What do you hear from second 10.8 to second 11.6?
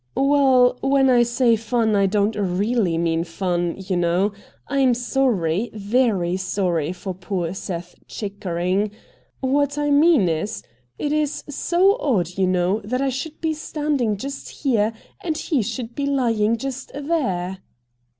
it is